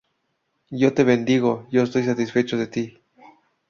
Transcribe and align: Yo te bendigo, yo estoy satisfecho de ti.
Yo 0.71 0.95
te 0.95 1.03
bendigo, 1.03 1.67
yo 1.69 1.83
estoy 1.83 2.03
satisfecho 2.03 2.57
de 2.57 2.65
ti. 2.65 2.97